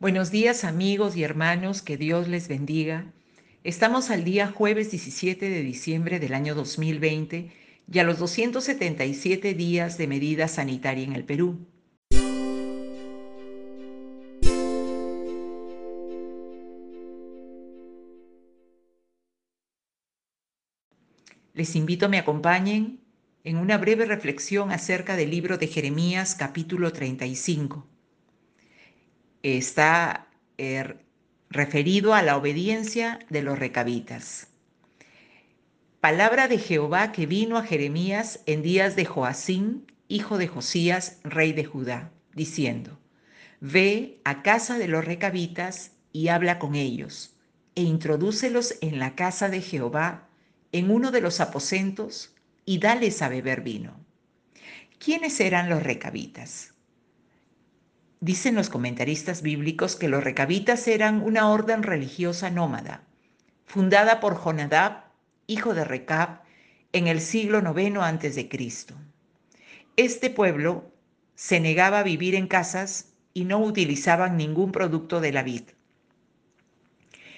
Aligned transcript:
Buenos 0.00 0.30
días 0.30 0.64
amigos 0.64 1.14
y 1.14 1.24
hermanos, 1.24 1.82
que 1.82 1.98
Dios 1.98 2.26
les 2.26 2.48
bendiga. 2.48 3.12
Estamos 3.64 4.08
al 4.08 4.24
día 4.24 4.46
jueves 4.46 4.90
17 4.90 5.50
de 5.50 5.60
diciembre 5.60 6.18
del 6.18 6.32
año 6.32 6.54
2020 6.54 7.52
y 7.86 7.98
a 7.98 8.04
los 8.04 8.18
277 8.18 9.52
días 9.52 9.98
de 9.98 10.06
medida 10.06 10.48
sanitaria 10.48 11.04
en 11.04 11.12
el 11.12 11.26
Perú. 11.26 11.66
Les 21.52 21.76
invito 21.76 22.06
a 22.06 22.08
me 22.08 22.16
acompañen 22.16 23.00
en 23.44 23.58
una 23.58 23.76
breve 23.76 24.06
reflexión 24.06 24.72
acerca 24.72 25.14
del 25.14 25.30
libro 25.30 25.58
de 25.58 25.66
Jeremías 25.66 26.34
capítulo 26.34 26.90
35 26.90 27.89
está 29.42 30.26
eh, 30.58 30.96
referido 31.48 32.14
a 32.14 32.22
la 32.22 32.36
obediencia 32.36 33.18
de 33.28 33.42
los 33.42 33.58
recabitas. 33.58 34.48
Palabra 36.00 36.48
de 36.48 36.58
Jehová 36.58 37.12
que 37.12 37.26
vino 37.26 37.58
a 37.58 37.64
Jeremías 37.64 38.40
en 38.46 38.62
días 38.62 38.96
de 38.96 39.04
Joacín, 39.04 39.86
hijo 40.08 40.38
de 40.38 40.48
Josías, 40.48 41.18
rey 41.24 41.52
de 41.52 41.64
Judá, 41.64 42.10
diciendo, 42.34 42.98
Ve 43.60 44.20
a 44.24 44.42
casa 44.42 44.78
de 44.78 44.88
los 44.88 45.04
recabitas 45.04 45.92
y 46.12 46.28
habla 46.28 46.58
con 46.58 46.74
ellos, 46.74 47.36
e 47.74 47.82
introdúcelos 47.82 48.76
en 48.80 48.98
la 48.98 49.14
casa 49.14 49.50
de 49.50 49.60
Jehová, 49.60 50.28
en 50.72 50.90
uno 50.90 51.10
de 51.10 51.20
los 51.20 51.40
aposentos, 51.40 52.34
y 52.64 52.78
dales 52.78 53.20
a 53.20 53.28
beber 53.28 53.60
vino. 53.60 53.94
¿Quiénes 54.98 55.40
eran 55.40 55.68
los 55.68 55.82
recabitas? 55.82 56.74
Dicen 58.20 58.54
los 58.54 58.68
comentaristas 58.68 59.40
bíblicos 59.40 59.96
que 59.96 60.08
los 60.08 60.22
recabitas 60.22 60.86
eran 60.88 61.22
una 61.22 61.48
orden 61.48 61.82
religiosa 61.82 62.50
nómada, 62.50 63.02
fundada 63.64 64.20
por 64.20 64.36
Jonadab, 64.36 65.04
hijo 65.46 65.72
de 65.72 65.84
Recab, 65.84 66.42
en 66.92 67.06
el 67.06 67.22
siglo 67.22 67.60
IX 67.60 67.96
a.C. 67.96 68.48
Este 69.96 70.28
pueblo 70.28 70.92
se 71.34 71.60
negaba 71.60 72.00
a 72.00 72.02
vivir 72.02 72.34
en 72.34 72.46
casas 72.46 73.14
y 73.32 73.46
no 73.46 73.58
utilizaban 73.58 74.36
ningún 74.36 74.70
producto 74.70 75.20
de 75.20 75.32
la 75.32 75.42
vid. 75.42 75.62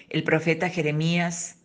El 0.08 0.24
profeta 0.24 0.68
Jeremías 0.68 1.58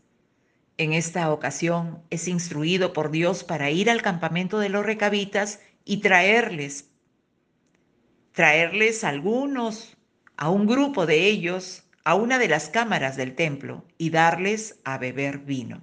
en 0.78 0.94
esta 0.94 1.32
ocasión 1.32 2.04
es 2.12 2.28
instruido 2.28 2.94
por 2.94 3.10
Dios 3.10 3.44
para 3.44 3.72
ir 3.72 3.90
al 3.90 4.04
campamento 4.04 4.60
de 4.60 4.70
los 4.70 4.86
recabitas 4.86 5.60
y 5.86 5.98
traerles 5.98 6.92
traerles 8.38 9.04
algunos, 9.04 9.98
a 10.36 10.52
un 10.52 10.68
grupo 10.68 11.08
de 11.08 11.26
ellos, 11.26 11.88
a 12.04 12.14
una 12.14 12.38
de 12.38 12.48
las 12.48 12.70
cámaras 12.70 13.18
del 13.18 13.34
templo 13.34 13.84
y 13.98 14.12
darles 14.12 14.80
a 14.84 15.00
beber 15.00 15.40
vino. 15.40 15.82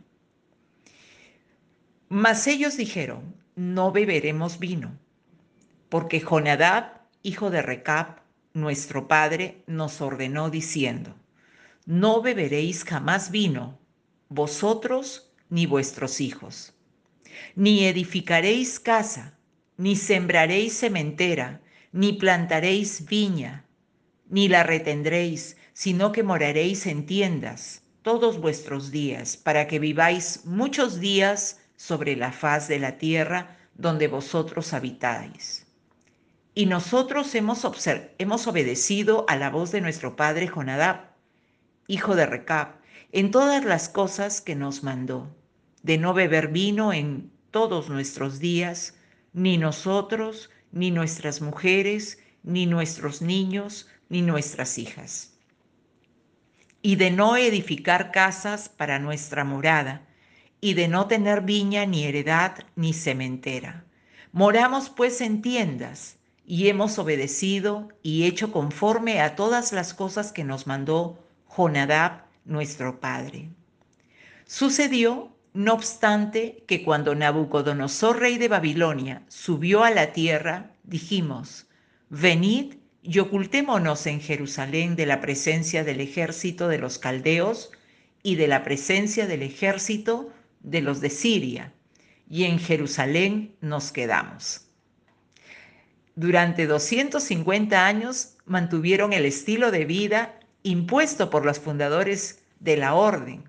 Mas 2.09 2.47
ellos 2.47 2.77
dijeron, 2.77 3.35
no 3.57 3.91
beberemos 3.91 4.61
vino, 4.61 4.97
porque 5.89 6.21
Jonadab, 6.21 7.01
hijo 7.25 7.51
de 7.51 7.61
Recab, 7.61 8.21
nuestro 8.53 9.09
padre, 9.09 9.65
nos 9.67 10.01
ordenó 10.01 10.49
diciendo, 10.49 11.17
no 11.87 12.23
beberéis 12.23 12.85
jamás 12.85 13.33
vino, 13.33 13.81
vosotros 14.29 15.33
ni 15.49 15.67
vuestros 15.67 16.21
hijos, 16.21 16.73
ni 17.57 17.85
edificaréis 17.85 18.79
casa, 18.79 19.37
ni 19.77 19.97
sembraréis 19.97 20.79
cementera, 20.79 21.61
ni 21.95 22.13
plantaréis 22.13 23.07
viña, 23.07 23.65
ni 24.29 24.49
la 24.49 24.65
retendréis, 24.65 25.57
sino 25.75 26.11
que 26.11 26.25
moraréis 26.25 26.87
en 26.87 27.07
tiendas 27.07 27.83
todos 28.03 28.41
vuestros 28.41 28.91
días, 28.91 29.37
para 29.37 29.69
que 29.69 29.79
viváis 29.79 30.45
muchos 30.45 30.99
días 30.99 31.61
sobre 31.77 32.17
la 32.17 32.33
faz 32.33 32.67
de 32.67 32.81
la 32.81 32.99
tierra 32.99 33.57
donde 33.75 34.09
vosotros 34.09 34.73
habitáis. 34.73 35.69
Y 36.53 36.67
nosotros 36.67 37.33
hemos, 37.37 37.65
hemos 38.19 38.47
obedecido 38.49 39.25
a 39.29 39.37
la 39.37 39.51
voz 39.51 39.71
de 39.71 39.81
nuestro 39.81 40.17
padre 40.17 40.49
Jonadab, 40.49 41.13
hijo 41.87 42.17
de 42.17 42.27
Recab, 42.27 42.75
en 43.13 43.31
todas 43.31 43.65
las 43.65 43.89
cosas 43.89 44.41
que 44.41 44.57
nos 44.57 44.83
mandó, 44.83 45.33
de 45.85 45.99
no 45.99 46.13
beber 46.13 46.49
vino 46.49 46.93
en 46.93 47.31
todos 47.53 47.89
nuestros 47.89 48.41
días, 48.41 48.97
ni 49.33 49.59
nosotros, 49.59 50.51
ni 50.75 50.91
nuestras 50.91 51.41
mujeres, 51.41 52.19
ni 52.43 52.67
nuestros 52.67 53.23
niños, 53.23 53.89
ni 54.09 54.23
nuestras 54.23 54.77
hijas. 54.77 55.39
Y 56.83 56.97
de 56.97 57.11
no 57.11 57.37
edificar 57.37 58.11
casas 58.11 58.69
para 58.69 58.99
nuestra 58.99 59.45
morada, 59.45 60.07
y 60.61 60.75
de 60.75 60.89
no 60.89 61.07
tener 61.07 61.43
viña, 61.43 61.87
ni 61.87 62.05
heredad, 62.05 62.57
ni 62.75 62.93
cementera. 62.93 63.85
Moramos 64.33 64.91
pues 64.91 65.21
en 65.21 65.43
tiendas, 65.43 66.19
y 66.45 66.69
hemos 66.69 66.99
obedecido 66.99 67.89
y 68.03 68.25
hecho 68.25 68.51
conforme 68.51 69.21
a 69.21 69.37
todas 69.37 69.73
las 69.73 69.95
cosas 69.95 70.33
que 70.33 70.45
nos 70.45 70.67
mandó 70.67 71.25
Jonadab, 71.47 72.25
nuestro 72.45 73.01
padre. 73.01 73.49
Sucedió 74.45 75.34
no 75.55 75.73
obstante 75.73 76.65
que 76.67 76.83
cuando 76.83 77.15
Nabucodonosor, 77.15 78.19
rey 78.19 78.39
de 78.39 78.49
Babilonia, 78.49 79.23
subió 79.29 79.85
a 79.85 79.91
la 79.91 80.13
tierra, 80.13 80.73
dijimos, 80.83 81.67
venid 82.11 82.75
y 83.03 83.21
ocultémonos 83.21 84.07
en 84.07 84.21
Jerusalén 84.21 84.97
de 84.97 85.07
la 85.07 85.21
presencia 85.21 85.85
del 85.85 86.01
ejército 86.01 86.67
de 86.67 86.79
los 86.79 86.99
caldeos 86.99 87.71
y 88.25 88.35
de 88.35 88.49
la 88.49 88.65
presencia 88.65 89.29
del 89.29 89.43
ejército 89.43 90.33
de 90.61 90.81
los 90.81 91.01
de 91.01 91.11
Siria, 91.11 91.73
y 92.29 92.45
en 92.45 92.59
Jerusalén 92.59 93.55
nos 93.61 93.93
quedamos. 93.93 94.67
Durante 96.17 96.67
250 96.67 97.87
años 97.87 98.37
mantuvieron 98.45 99.13
el 99.13 99.25
estilo 99.25 99.71
de 99.71 99.85
vida 99.85 100.41
impuesto 100.65 101.31
por 101.31 101.45
los 101.45 101.61
fundadores 101.61 102.43
de 102.59 102.77
la 102.77 102.95
orden, 102.95 103.45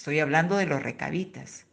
Estoy 0.00 0.18
hablando 0.20 0.56
de 0.56 0.64
los 0.64 0.82
recabitas. 0.82 1.66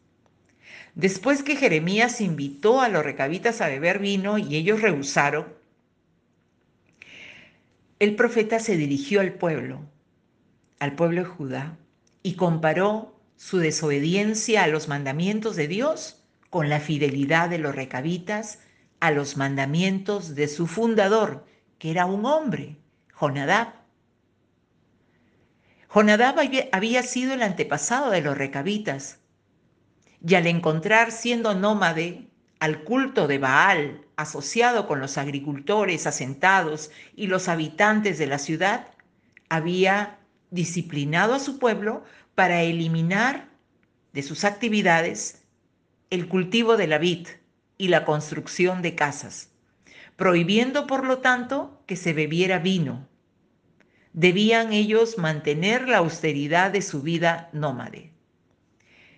Después 0.95 1.43
que 1.43 1.55
Jeremías 1.55 2.19
invitó 2.19 2.81
a 2.81 2.89
los 2.89 3.05
recabitas 3.05 3.61
a 3.61 3.69
beber 3.69 3.99
vino 3.99 4.38
y 4.38 4.57
ellos 4.57 4.81
rehusaron, 4.81 5.47
el 7.99 8.17
profeta 8.17 8.59
se 8.59 8.75
dirigió 8.75 9.21
al 9.21 9.35
pueblo, 9.35 9.79
al 10.77 10.93
pueblo 10.95 11.21
de 11.21 11.29
Judá, 11.29 11.77
y 12.21 12.33
comparó 12.33 13.17
su 13.38 13.59
desobediencia 13.59 14.63
a 14.63 14.67
los 14.67 14.89
mandamientos 14.89 15.55
de 15.55 15.69
Dios 15.69 16.21
con 16.49 16.67
la 16.67 16.81
fidelidad 16.81 17.49
de 17.49 17.59
los 17.59 17.73
recabitas 17.73 18.59
a 18.99 19.11
los 19.11 19.38
mandamientos 19.38 20.35
de 20.35 20.49
su 20.49 20.67
fundador, 20.67 21.45
que 21.79 21.91
era 21.91 22.05
un 22.05 22.25
hombre, 22.25 22.75
Jonadab. 23.13 23.86
Jonadab 25.93 26.35
había 26.71 27.03
sido 27.03 27.33
el 27.33 27.41
antepasado 27.41 28.11
de 28.11 28.21
los 28.21 28.37
recabitas, 28.37 29.19
y 30.25 30.35
al 30.35 30.47
encontrar 30.47 31.11
siendo 31.11 31.53
nómade 31.53 32.27
al 32.59 32.83
culto 32.83 33.27
de 33.27 33.37
Baal 33.37 34.05
asociado 34.15 34.87
con 34.87 34.99
los 34.99 35.17
agricultores 35.17 36.07
asentados 36.07 36.91
y 37.15 37.27
los 37.27 37.47
habitantes 37.47 38.17
de 38.17 38.27
la 38.27 38.39
ciudad, 38.39 38.87
había 39.47 40.19
disciplinado 40.49 41.35
a 41.35 41.39
su 41.39 41.59
pueblo 41.59 42.03
para 42.35 42.63
eliminar 42.63 43.49
de 44.13 44.23
sus 44.23 44.43
actividades 44.43 45.43
el 46.09 46.27
cultivo 46.27 46.77
de 46.77 46.87
la 46.87 46.97
vid 46.97 47.27
y 47.77 47.89
la 47.89 48.05
construcción 48.05 48.81
de 48.81 48.95
casas, 48.95 49.51
prohibiendo 50.15 50.87
por 50.87 51.05
lo 51.05 51.19
tanto 51.19 51.81
que 51.85 51.95
se 51.95 52.13
bebiera 52.13 52.59
vino 52.59 53.07
debían 54.17 54.73
ellos 54.73 55.19
mantener 55.19 55.88
la 55.88 56.00
austeridad 56.00 56.71
de 56.71 56.81
su 56.81 57.03
vida 57.03 57.51
nómade. 57.53 58.09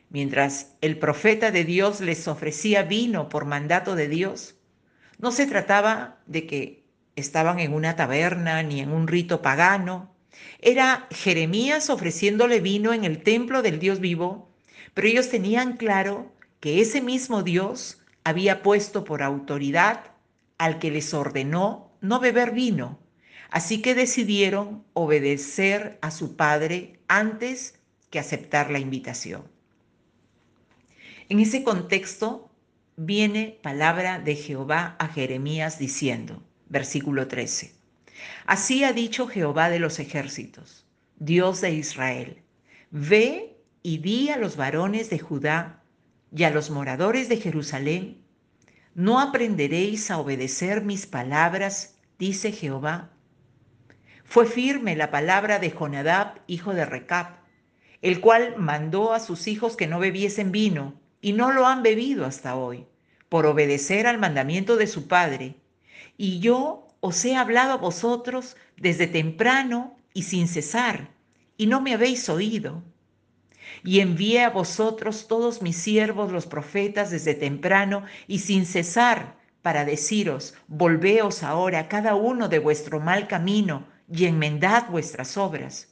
Mientras 0.09 0.75
el 0.81 1.00
profeta 1.00 1.51
de 1.51 1.63
Dios 1.63 2.01
les 2.01 2.27
ofrecía 2.27 2.83
vino 2.83 3.29
por 3.29 3.45
mandato 3.45 3.95
de 3.95 4.09
Dios, 4.09 4.56
no 5.18 5.31
se 5.31 5.47
trataba 5.47 6.18
de 6.25 6.45
que 6.45 6.83
estaban 7.15 7.59
en 7.59 7.73
una 7.73 7.95
taberna 7.95 8.62
ni 8.62 8.81
en 8.81 8.91
un 8.91 9.07
rito 9.07 9.41
pagano. 9.41 10.13
Era 10.59 11.07
Jeremías 11.12 11.89
ofreciéndole 11.89 12.59
vino 12.59 12.91
en 12.91 13.06
el 13.06 13.23
templo 13.23 13.62
del 13.62 13.79
Dios 13.79 14.01
vivo, 14.01 14.53
pero 14.94 15.07
ellos 15.07 15.29
tenían 15.29 15.77
claro 15.77 16.29
que 16.59 16.81
ese 16.81 17.00
mismo 17.00 17.41
Dios 17.41 18.01
había 18.25 18.62
puesto 18.62 19.06
por 19.06 19.23
autoridad 19.23 20.12
al 20.57 20.77
que 20.77 20.91
les 20.91 21.13
ordenó 21.13 21.89
no 22.01 22.19
beber 22.19 22.51
vino, 22.51 23.00
Así 23.51 23.81
que 23.81 23.95
decidieron 23.95 24.83
obedecer 24.93 25.97
a 26.01 26.11
su 26.11 26.35
padre 26.35 26.99
antes 27.07 27.79
que 28.09 28.19
aceptar 28.19 28.69
la 28.69 28.79
invitación. 28.79 29.43
En 31.29 31.39
ese 31.39 31.63
contexto 31.63 32.49
viene 32.95 33.59
palabra 33.61 34.19
de 34.19 34.35
Jehová 34.35 34.95
a 34.99 35.07
Jeremías 35.07 35.79
diciendo, 35.79 36.43
versículo 36.67 37.27
13, 37.27 37.73
Así 38.45 38.83
ha 38.83 38.93
dicho 38.93 39.27
Jehová 39.27 39.69
de 39.69 39.79
los 39.79 39.99
ejércitos, 39.99 40.85
Dios 41.17 41.61
de 41.61 41.71
Israel. 41.71 42.41
Ve 42.91 43.57
y 43.83 43.99
di 43.99 44.29
a 44.29 44.37
los 44.37 44.57
varones 44.57 45.09
de 45.09 45.19
Judá 45.19 45.83
y 46.35 46.43
a 46.43 46.49
los 46.49 46.69
moradores 46.69 47.29
de 47.29 47.37
Jerusalén, 47.37 48.17
¿no 48.95 49.19
aprenderéis 49.19 50.11
a 50.11 50.17
obedecer 50.19 50.83
mis 50.83 51.07
palabras? 51.07 51.95
dice 52.17 52.51
Jehová. 52.51 53.11
Fue 54.29 54.45
firme 54.45 54.95
la 54.95 55.09
palabra 55.09 55.57
de 55.57 55.71
Jonadab, 55.71 56.35
hijo 56.45 56.75
de 56.75 56.85
Recab, 56.85 57.39
el 58.03 58.21
cual 58.21 58.53
mandó 58.57 59.11
a 59.13 59.19
sus 59.19 59.47
hijos 59.47 59.75
que 59.75 59.87
no 59.87 59.97
bebiesen 59.97 60.51
vino, 60.51 60.93
y 61.19 61.33
no 61.33 61.51
lo 61.51 61.65
han 61.65 61.81
bebido 61.81 62.27
hasta 62.27 62.55
hoy, 62.55 62.85
por 63.27 63.47
obedecer 63.47 64.05
al 64.05 64.19
mandamiento 64.19 64.77
de 64.77 64.85
su 64.85 65.07
padre. 65.07 65.55
Y 66.15 66.41
yo 66.41 66.87
os 66.99 67.25
he 67.25 67.35
hablado 67.35 67.73
a 67.73 67.77
vosotros 67.77 68.55
desde 68.77 69.07
temprano 69.07 69.97
y 70.13 70.21
sin 70.21 70.47
cesar, 70.47 71.09
y 71.57 71.65
no 71.65 71.81
me 71.81 71.95
habéis 71.95 72.29
oído. 72.29 72.83
Y 73.83 73.99
envié 73.99 74.43
a 74.43 74.51
vosotros 74.51 75.27
todos 75.27 75.63
mis 75.63 75.77
siervos 75.77 76.31
los 76.31 76.45
profetas 76.45 77.09
desde 77.09 77.33
temprano 77.33 78.03
y 78.27 78.37
sin 78.37 78.67
cesar 78.67 79.37
para 79.63 79.85
deciros, 79.85 80.53
volveos 80.67 81.41
ahora 81.41 81.87
cada 81.87 82.13
uno 82.13 82.47
de 82.47 82.59
vuestro 82.59 82.99
mal 82.99 83.27
camino 83.27 83.87
y 84.11 84.25
enmendad 84.25 84.89
vuestras 84.89 85.38
obras. 85.38 85.88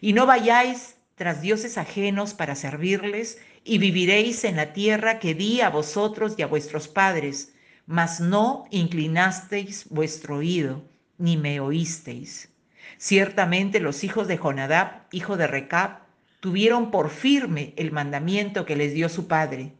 Y 0.00 0.12
no 0.12 0.26
vayáis 0.26 0.96
tras 1.16 1.40
dioses 1.40 1.78
ajenos 1.78 2.34
para 2.34 2.54
servirles, 2.54 3.38
y 3.64 3.78
viviréis 3.78 4.44
en 4.44 4.56
la 4.56 4.72
tierra 4.72 5.18
que 5.18 5.34
di 5.34 5.60
a 5.60 5.70
vosotros 5.70 6.34
y 6.36 6.42
a 6.42 6.46
vuestros 6.46 6.86
padres, 6.86 7.54
mas 7.86 8.20
no 8.20 8.66
inclinasteis 8.70 9.88
vuestro 9.88 10.36
oído, 10.36 10.84
ni 11.18 11.36
me 11.36 11.58
oísteis. 11.58 12.50
Ciertamente 12.98 13.80
los 13.80 14.04
hijos 14.04 14.28
de 14.28 14.36
Jonadab, 14.36 15.06
hijo 15.10 15.36
de 15.36 15.46
Recab, 15.46 16.00
tuvieron 16.40 16.90
por 16.90 17.10
firme 17.10 17.72
el 17.76 17.90
mandamiento 17.92 18.66
que 18.66 18.76
les 18.76 18.92
dio 18.92 19.08
su 19.08 19.26
padre, 19.26 19.72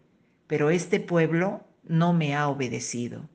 pero 0.46 0.70
este 0.70 1.00
pueblo 1.00 1.64
no 1.84 2.12
me 2.12 2.34
ha 2.34 2.48
obedecido. 2.48 3.28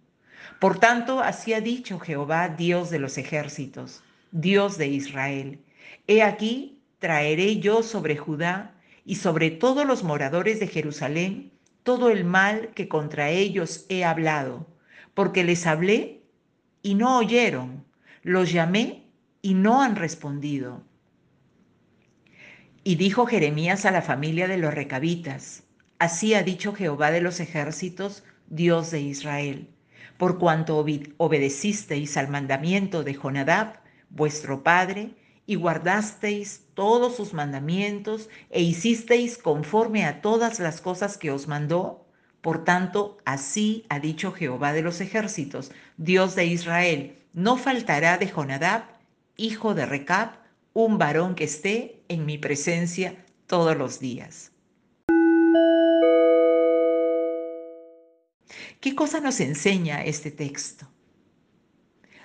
Por 0.59 0.79
tanto, 0.79 1.21
así 1.21 1.53
ha 1.53 1.61
dicho 1.61 1.99
Jehová, 1.99 2.49
Dios 2.49 2.89
de 2.89 2.99
los 2.99 3.17
ejércitos, 3.17 4.03
Dios 4.31 4.77
de 4.77 4.87
Israel. 4.87 5.63
He 6.07 6.23
aquí, 6.23 6.81
traeré 6.99 7.59
yo 7.59 7.83
sobre 7.83 8.17
Judá 8.17 8.75
y 9.05 9.15
sobre 9.15 9.51
todos 9.51 9.85
los 9.85 10.03
moradores 10.03 10.59
de 10.59 10.67
Jerusalén 10.67 11.51
todo 11.83 12.09
el 12.09 12.23
mal 12.23 12.69
que 12.75 12.87
contra 12.87 13.29
ellos 13.29 13.85
he 13.89 14.03
hablado, 14.03 14.67
porque 15.13 15.43
les 15.43 15.65
hablé 15.65 16.23
y 16.83 16.95
no 16.95 17.17
oyeron, 17.17 17.83
los 18.23 18.51
llamé 18.51 19.07
y 19.41 19.55
no 19.55 19.81
han 19.81 19.95
respondido. 19.95 20.83
Y 22.83 22.95
dijo 22.95 23.25
Jeremías 23.25 23.85
a 23.85 23.91
la 23.91 24.01
familia 24.01 24.47
de 24.47 24.57
los 24.57 24.73
recabitas, 24.73 25.63
así 25.99 26.33
ha 26.33 26.43
dicho 26.43 26.73
Jehová 26.73 27.11
de 27.11 27.21
los 27.21 27.39
ejércitos, 27.39 28.23
Dios 28.47 28.91
de 28.91 29.01
Israel, 29.01 29.69
por 30.17 30.39
cuanto 30.39 30.85
obedecisteis 31.17 32.17
al 32.17 32.27
mandamiento 32.27 33.03
de 33.03 33.13
Jonadab, 33.13 33.80
vuestro 34.11 34.63
padre, 34.63 35.15
y 35.45 35.55
guardasteis 35.55 36.65
todos 36.75 37.15
sus 37.15 37.33
mandamientos 37.33 38.29
e 38.51 38.61
hicisteis 38.61 39.37
conforme 39.37 40.05
a 40.05 40.21
todas 40.21 40.59
las 40.59 40.79
cosas 40.79 41.17
que 41.17 41.31
os 41.31 41.47
mandó, 41.47 42.05
por 42.41 42.63
tanto, 42.63 43.17
así 43.25 43.85
ha 43.89 43.99
dicho 43.99 44.31
Jehová 44.31 44.73
de 44.73 44.81
los 44.81 45.01
ejércitos, 45.01 45.71
Dios 45.97 46.35
de 46.35 46.45
Israel, 46.45 47.17
no 47.33 47.57
faltará 47.57 48.17
de 48.17 48.27
Jonadab, 48.27 48.83
hijo 49.37 49.73
de 49.73 49.85
Recab, 49.85 50.39
un 50.73 50.97
varón 50.97 51.35
que 51.35 51.43
esté 51.43 52.01
en 52.07 52.25
mi 52.25 52.37
presencia 52.37 53.25
todos 53.45 53.77
los 53.77 53.99
días. 53.99 54.51
¿Qué 58.79 58.95
cosa 58.95 59.19
nos 59.19 59.39
enseña 59.39 60.03
este 60.03 60.31
texto? 60.31 60.87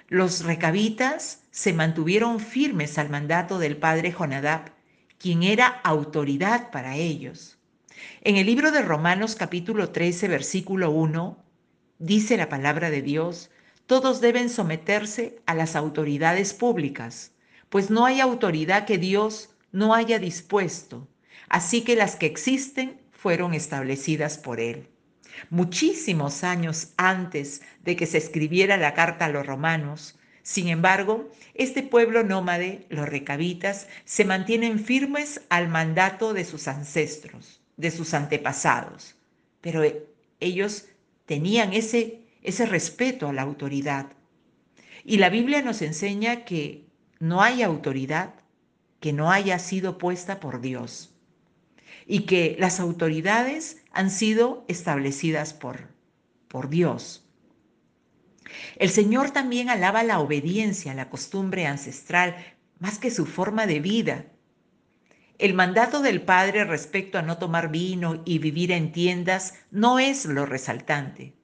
Los 0.09 0.45
recabitas 0.45 1.43
se 1.51 1.73
mantuvieron 1.73 2.41
firmes 2.41 2.99
al 2.99 3.11
mandato 3.11 3.59
del 3.59 3.77
padre 3.77 4.13
Jonadab, 4.13 4.73
quien 5.19 5.43
era 5.43 5.67
autoridad 5.67 6.71
para 6.71 6.97
ellos. 6.97 7.59
En 8.23 8.37
el 8.37 8.47
libro 8.47 8.71
de 8.71 8.83
Romanos 8.83 9.35
capítulo 9.35 9.91
13, 9.91 10.29
versículo 10.29 10.91
1, 10.91 11.45
dice 11.99 12.37
la 12.37 12.49
palabra 12.49 12.91
de 12.91 13.03
Dios, 13.03 13.51
todos 13.87 14.21
deben 14.21 14.51
someterse 14.51 15.41
a 15.47 15.55
las 15.55 15.77
autoridades 15.77 16.53
públicas 16.55 17.33
pues 17.69 17.91
no 17.91 18.07
hay 18.07 18.21
autoridad 18.21 18.87
que 18.87 18.99
Dios 18.99 19.51
no 19.73 19.95
haya 19.95 20.19
dispuesto, 20.19 21.09
así 21.49 21.83
que 21.83 21.97
las 21.97 22.17
que 22.17 22.27
existen 22.27 23.01
fueron 23.11 23.55
establecidas 23.55 24.39
por 24.39 24.61
Él. 24.61 24.89
Muchísimos 25.51 26.45
años 26.45 26.93
antes 26.97 27.63
de 27.85 27.97
que 27.97 28.07
se 28.07 28.19
escribiera 28.19 28.77
la 28.77 28.95
carta 28.95 29.27
a 29.27 29.29
los 29.29 29.47
romanos, 29.47 30.19
sin 30.43 30.69
embargo, 30.69 31.29
este 31.55 31.83
pueblo 31.83 32.23
nómade, 32.23 32.87
los 32.89 33.09
recabitas, 33.09 33.89
se 34.05 34.25
mantienen 34.25 34.79
firmes 34.79 35.41
al 35.49 35.69
mandato 35.69 36.35
de 36.35 36.45
sus 36.45 36.69
ancestros, 36.69 37.61
de 37.77 37.91
sus 37.91 38.15
antepasados, 38.15 39.17
pero 39.61 39.83
ellos 40.39 40.87
tenían 41.25 41.73
ese, 41.73 42.21
ese 42.43 42.65
respeto 42.65 43.29
a 43.29 43.33
la 43.33 43.43
autoridad. 43.43 44.13
Y 45.05 45.19
la 45.19 45.31
Biblia 45.31 45.63
nos 45.63 45.83
enseña 45.83 46.45
que 46.45 46.87
no 47.19 47.43
hay 47.43 47.63
autoridad 47.63 48.35
que 49.01 49.13
no 49.13 49.31
haya 49.31 49.59
sido 49.59 49.99
puesta 49.99 50.41
por 50.41 50.61
Dios 50.61 51.13
y 52.07 52.21
que 52.21 52.57
las 52.59 52.81
autoridades 52.81 53.83
han 53.97 54.11
sido 54.11 54.65
establecidas 54.69 55.55
por, 55.55 55.89
por 56.49 56.69
Dios. 56.69 57.25
El 58.77 58.91
Señor 58.91 59.31
también 59.31 59.69
alaba 59.69 60.03
la 60.03 60.21
obediencia, 60.21 60.95
la 60.95 61.11
costumbre 61.11 61.67
ancestral, 61.67 62.37
más 62.79 62.99
que 62.99 63.11
su 63.11 63.27
forma 63.27 63.67
de 63.67 63.81
vida. 63.81 64.27
El 65.39 65.55
mandato 65.55 66.01
del 66.01 66.23
Padre 66.23 66.65
respecto 66.65 67.19
a 67.19 67.23
no 67.23 67.39
tomar 67.39 67.71
vino 67.71 68.23
y 68.25 68.39
vivir 68.39 68.73
en 68.73 68.93
tiendas 68.93 69.55
no 69.71 69.99
es 69.99 70.27
lo 70.27 70.47
resaltante 70.47 71.35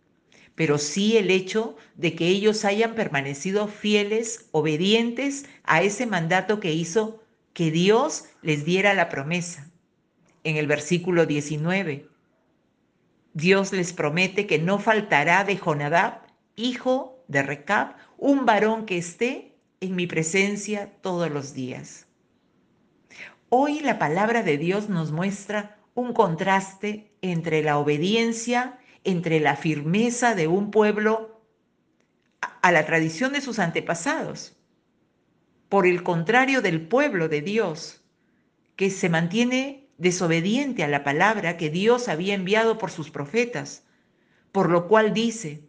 pero 0.55 0.79
sí 0.79 1.17
el 1.17 1.31
hecho 1.31 1.77
de 1.97 2.15
que 2.15 2.29
ellos 2.29 2.65
hayan 2.65 2.95
permanecido 2.95 3.69
fieles, 3.69 4.49
obedientes 4.53 5.47
a 5.65 5.83
ese 5.83 6.07
mandato 6.07 6.61
que 6.61 6.73
hizo 6.73 7.23
que 7.53 7.71
Dios 7.71 8.25
les 8.43 8.65
diera 8.65 8.95
la 8.95 9.09
promesa. 9.09 9.71
En 10.45 10.57
el 10.57 10.67
versículo 10.67 11.27
19, 11.27 12.09
Dios 13.35 13.73
les 13.73 13.93
promete 13.93 14.47
que 14.47 14.59
no 14.59 14.79
faltará 14.79 15.45
de 15.45 15.57
Jonadab, 15.57 16.21
hijo 16.57 17.25
de 17.29 17.43
Recab, 17.43 17.97
un 18.19 18.45
varón 18.45 18.87
que 18.87 18.99
esté 18.99 19.57
en 19.81 19.97
mi 19.97 20.07
presencia 20.07 20.93
todos 21.01 21.31
los 21.31 21.55
días. 21.55 22.07
Hoy 23.49 23.81
la 23.81 23.99
palabra 23.99 24.43
de 24.43 24.59
Dios 24.59 24.89
nos 24.89 25.13
muestra 25.13 25.79
un 25.95 26.13
contraste 26.13 27.13
entre 27.21 27.63
la 27.63 27.79
obediencia 27.79 28.79
entre 29.05 29.41
la 29.41 29.57
firmeza 29.57 30.35
de 30.35 30.47
un 30.47 30.71
pueblo 30.71 31.43
a 32.41 32.73
la 32.73 32.87
tradición 32.87 33.33
de 33.33 33.41
sus 33.41 33.59
antepasados, 33.59 34.57
por 35.69 35.87
el 35.87 36.03
contrario 36.03 36.63
del 36.63 36.87
pueblo 36.87 37.29
de 37.29 37.41
Dios, 37.41 38.05
que 38.77 38.91
se 38.91 39.09
mantiene 39.09 39.82
desobediente 39.99 40.85
a 40.85 40.89
la 40.89 41.05
palabra 41.05 41.57
que 41.57 41.71
Dios 41.71 42.09
había 42.09 42.35
enviado 42.35 42.79
por 42.79 42.91
sus 42.91 43.11
profetas, 43.11 43.85
por 44.51 44.71
lo 44.71 44.89
cual 44.89 45.15
dice, 45.15 45.63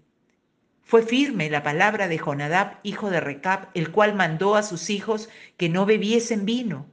fue 0.81 1.03
firme 1.03 1.49
la 1.49 1.63
palabra 1.63 2.07
de 2.07 2.17
Jonadab, 2.17 2.79
hijo 2.83 3.09
de 3.09 3.19
Recab, 3.19 3.69
el 3.73 3.91
cual 3.91 4.15
mandó 4.15 4.55
a 4.55 4.63
sus 4.63 4.89
hijos 4.89 5.29
que 5.57 5.69
no 5.69 5.85
bebiesen 5.85 6.45
vino, 6.45 6.87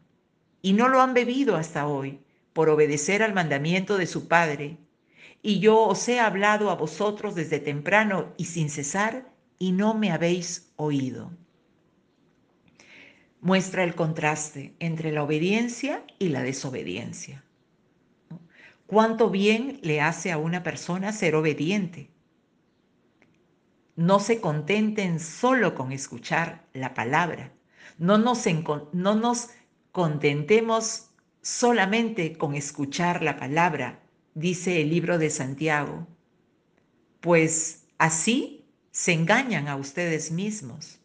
y 0.63 0.73
no 0.73 0.89
lo 0.89 1.01
han 1.01 1.15
bebido 1.15 1.57
hasta 1.57 1.87
hoy, 1.87 2.21
por 2.53 2.69
obedecer 2.69 3.23
al 3.23 3.35
mandamiento 3.35 3.97
de 3.97 4.07
su 4.07 4.29
padre, 4.29 4.79
y 5.43 5.59
yo 5.59 5.81
os 5.81 6.09
he 6.09 6.21
hablado 6.21 6.71
a 6.71 6.77
vosotros 6.77 7.35
desde 7.35 7.59
temprano 7.59 8.33
y 8.37 8.45
sin 8.45 8.71
cesar, 8.71 9.27
y 9.59 9.73
no 9.73 9.95
me 9.95 10.13
habéis 10.13 10.73
oído. 10.77 11.33
Muestra 13.41 13.85
el 13.85 13.95
contraste 13.95 14.75
entre 14.81 15.13
la 15.13 15.23
obediencia 15.23 16.05
y 16.19 16.29
la 16.29 16.43
desobediencia. 16.43 17.43
¿Cuánto 18.87 19.31
bien 19.31 19.79
le 19.83 20.01
hace 20.01 20.33
a 20.33 20.39
una 20.39 20.63
persona 20.63 21.13
ser 21.13 21.35
obediente? 21.35 22.11
No 23.97 24.21
se 24.21 24.41
contenten 24.41 25.21
solo 25.21 25.75
con 25.75 25.93
escuchar 25.93 26.67
la 26.73 26.93
palabra. 26.93 27.53
No 27.99 28.19
nos, 28.19 28.45
no 28.93 29.15
nos 29.15 29.49
contentemos 29.93 31.11
solamente 31.43 32.37
con 32.37 32.55
escuchar 32.55 33.23
la 33.23 33.37
palabra, 33.37 34.01
dice 34.35 34.81
el 34.81 34.91
libro 34.91 35.19
de 35.19 35.31
Santiago, 35.31 36.07
pues 37.21 37.87
así 37.99 38.65
se 38.91 39.13
engañan 39.13 39.69
a 39.69 39.77
ustedes 39.77 40.31
mismos. 40.31 41.00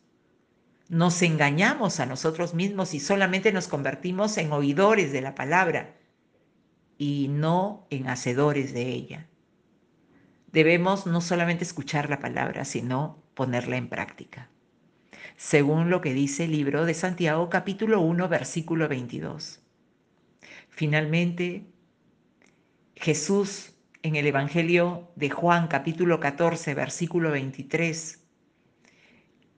Nos 0.90 1.22
engañamos 1.22 2.00
a 2.00 2.06
nosotros 2.06 2.54
mismos 2.54 2.94
y 2.94 3.00
solamente 3.00 3.52
nos 3.52 3.68
convertimos 3.68 4.38
en 4.38 4.52
oidores 4.52 5.12
de 5.12 5.22
la 5.22 5.36
palabra 5.36 5.96
y 6.98 7.28
no 7.30 7.88
en 7.90 8.08
hacedores 8.08 8.74
de 8.74 8.90
ella. 8.90 9.28
Debemos 10.52 11.06
no 11.06 11.22
solamente 11.22 11.64
escuchar 11.64 12.10
la 12.10 12.20
palabra, 12.20 12.66
sino 12.66 13.22
ponerla 13.34 13.78
en 13.78 13.90
práctica. 13.90 14.50
Según 15.38 15.90
lo 15.90 16.00
que 16.02 16.14
dice 16.14 16.46
el 16.46 16.52
libro 16.52 16.86
de 16.86 16.94
Santiago 16.94 17.50
capítulo 17.50 18.00
1 18.00 18.30
versículo 18.30 18.88
22. 18.88 19.60
Finalmente, 20.70 21.66
Jesús 22.96 23.74
en 24.02 24.16
el 24.16 24.28
Evangelio 24.28 25.12
de 25.16 25.30
Juan 25.30 25.68
capítulo 25.68 26.20
14 26.20 26.74
versículo 26.74 27.32
23, 27.32 28.25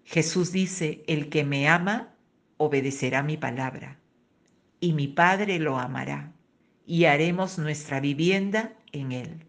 Jesús 0.10 0.54
dice, 0.54 1.04
el 1.08 1.28
que 1.28 1.44
me 1.44 1.68
ama 1.68 2.16
obedecerá 2.56 3.24
mi 3.24 3.36
palabra, 3.36 4.00
y 4.80 4.94
mi 4.94 5.10
Padre 5.10 5.60
lo 5.60 5.78
amará, 5.78 6.32
y 6.86 7.04
haremos 7.04 7.60
nuestra 7.60 8.00
vivienda 8.00 8.74
en 8.94 9.12
él. 9.12 9.46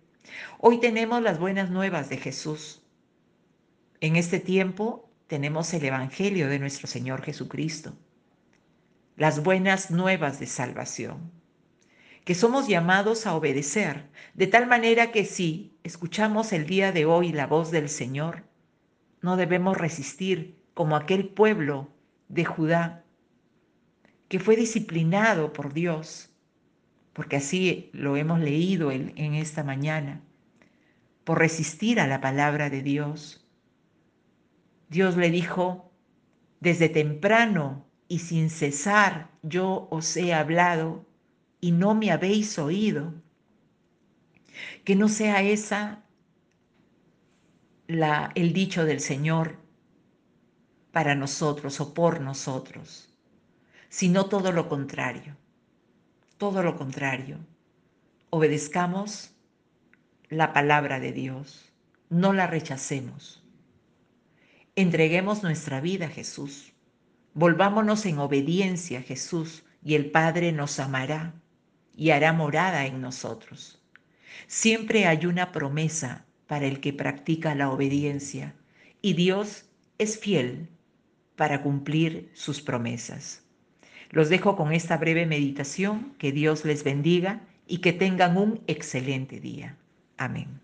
Hoy 0.58 0.80
tenemos 0.80 1.22
las 1.22 1.38
buenas 1.38 1.70
nuevas 1.70 2.08
de 2.08 2.16
Jesús. 2.16 2.82
En 4.00 4.16
este 4.16 4.40
tiempo 4.40 5.08
tenemos 5.28 5.72
el 5.74 5.84
Evangelio 5.84 6.48
de 6.48 6.58
nuestro 6.58 6.88
Señor 6.88 7.22
Jesucristo, 7.22 7.96
las 9.14 9.44
buenas 9.44 9.92
nuevas 9.92 10.40
de 10.40 10.46
salvación 10.46 11.30
que 12.24 12.34
somos 12.34 12.68
llamados 12.68 13.26
a 13.26 13.34
obedecer, 13.34 14.10
de 14.34 14.48
tal 14.48 14.66
manera 14.66 15.12
que 15.12 15.24
si 15.24 15.78
escuchamos 15.82 16.52
el 16.52 16.66
día 16.66 16.92
de 16.92 17.06
hoy 17.06 17.32
la 17.32 17.46
voz 17.46 17.70
del 17.70 17.88
Señor, 17.88 18.47
no 19.22 19.36
debemos 19.36 19.76
resistir 19.76 20.58
como 20.74 20.96
aquel 20.96 21.28
pueblo 21.28 21.88
de 22.28 22.44
Judá 22.44 23.04
que 24.28 24.38
fue 24.38 24.56
disciplinado 24.56 25.52
por 25.52 25.72
Dios, 25.72 26.30
porque 27.14 27.36
así 27.36 27.90
lo 27.92 28.16
hemos 28.16 28.40
leído 28.40 28.92
en, 28.92 29.34
esta 29.34 29.64
mañana, 29.64 30.20
por 31.24 31.38
resistir 31.38 31.98
a 31.98 32.06
la 32.06 32.20
palabra 32.20 32.70
de 32.70 32.82
Dios. 32.82 33.46
Dios 34.88 35.16
le 35.16 35.30
dijo, 35.30 35.90
desde 36.60 36.88
temprano 36.88 37.86
y 38.06 38.20
sin 38.20 38.50
cesar 38.50 39.30
yo 39.42 39.88
os 39.90 40.16
he 40.16 40.34
hablado 40.34 41.06
y 41.60 41.72
no 41.72 41.94
me 41.94 42.10
habéis 42.10 42.58
oído. 42.58 43.14
Que 44.84 44.96
no 44.96 45.08
sea 45.08 45.42
esa 45.42 46.04
el 47.88 48.52
dicho 48.52 48.84
del 48.84 49.00
Señor 49.00 49.56
para 50.92 51.14
nosotros 51.14 51.80
o 51.80 51.94
por 51.94 52.20
nosotros, 52.20 53.08
sino 53.88 54.26
todo 54.26 54.52
lo 54.52 54.68
contrario, 54.68 55.36
todo 56.36 56.62
lo 56.62 56.76
contrario. 56.76 57.38
Obedezcamos 58.28 59.32
la 60.28 60.52
palabra 60.52 61.00
de 61.00 61.12
Dios, 61.12 61.72
no 62.10 62.34
la 62.34 62.46
rechacemos. 62.46 63.42
Entreguemos 64.76 65.42
nuestra 65.42 65.80
vida 65.80 66.06
a 66.06 66.10
Jesús, 66.10 66.74
volvámonos 67.32 68.04
en 68.04 68.18
obediencia 68.18 68.98
a 68.98 69.02
Jesús 69.02 69.64
y 69.82 69.94
el 69.94 70.10
Padre 70.10 70.52
nos 70.52 70.78
amará 70.78 71.34
y 71.96 72.10
hará 72.10 72.34
morada 72.34 72.84
en 72.84 73.00
nosotros. 73.00 73.82
Siempre 74.46 75.06
hay 75.06 75.24
una 75.24 75.52
promesa 75.52 76.27
para 76.48 76.66
el 76.66 76.80
que 76.80 76.92
practica 76.92 77.54
la 77.54 77.70
obediencia 77.70 78.54
y 79.00 79.12
Dios 79.12 79.66
es 79.98 80.18
fiel 80.18 80.68
para 81.36 81.62
cumplir 81.62 82.30
sus 82.34 82.60
promesas. 82.60 83.44
Los 84.10 84.28
dejo 84.28 84.56
con 84.56 84.72
esta 84.72 84.96
breve 84.96 85.26
meditación, 85.26 86.14
que 86.18 86.32
Dios 86.32 86.64
les 86.64 86.82
bendiga 86.82 87.42
y 87.66 87.78
que 87.78 87.92
tengan 87.92 88.36
un 88.36 88.60
excelente 88.66 89.38
día. 89.38 89.76
Amén. 90.16 90.60